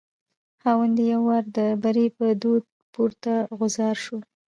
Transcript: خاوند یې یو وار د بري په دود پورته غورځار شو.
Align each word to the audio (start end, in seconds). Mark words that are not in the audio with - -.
خاوند 0.61 0.95
یې 1.01 1.05
یو 1.13 1.21
وار 1.27 1.43
د 1.57 1.59
بري 1.83 2.07
په 2.17 2.25
دود 2.41 2.63
پورته 2.93 3.33
غورځار 3.57 3.95
شو. 4.05 4.17